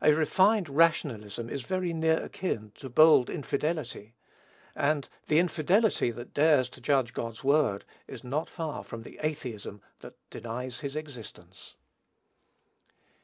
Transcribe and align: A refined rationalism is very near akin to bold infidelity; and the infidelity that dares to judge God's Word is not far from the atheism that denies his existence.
A 0.00 0.14
refined 0.14 0.68
rationalism 0.68 1.50
is 1.50 1.64
very 1.64 1.92
near 1.92 2.22
akin 2.22 2.70
to 2.76 2.88
bold 2.88 3.28
infidelity; 3.28 4.14
and 4.76 5.08
the 5.26 5.40
infidelity 5.40 6.12
that 6.12 6.32
dares 6.32 6.68
to 6.68 6.80
judge 6.80 7.12
God's 7.12 7.42
Word 7.42 7.84
is 8.06 8.22
not 8.22 8.48
far 8.48 8.84
from 8.84 9.02
the 9.02 9.18
atheism 9.24 9.80
that 10.02 10.14
denies 10.30 10.78
his 10.86 10.94
existence. 10.94 11.74